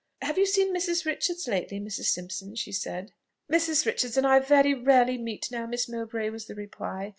"Have 0.23 0.39
you 0.39 0.47
seen 0.47 0.75
Mrs. 0.75 1.05
Richards 1.05 1.47
lately, 1.47 1.79
Mrs. 1.79 2.05
Simpson?" 2.05 2.55
she 2.55 2.71
said. 2.71 3.11
"Mrs. 3.51 3.85
Richards 3.85 4.17
and 4.17 4.25
I 4.25 4.39
very 4.39 4.73
rarely 4.73 5.19
meet 5.19 5.51
now, 5.51 5.67
Miss 5.67 5.87
Mowbray," 5.87 6.31
was 6.31 6.47
the 6.47 6.55
reply. 6.55 7.09